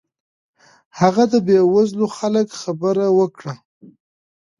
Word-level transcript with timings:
هغه 0.99 1.23
د 1.31 1.33
بې 1.47 1.59
وزلو 1.73 2.07
خلکو 2.17 2.55
خبره 2.63 3.05
وکړه. 3.19 3.53